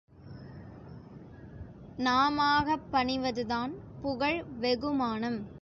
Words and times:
நாமாகப் 1.97 2.91
பணிவதுதான் 2.91 3.71
புகழ் 4.01 4.45
வெகுமானம். 4.61 5.41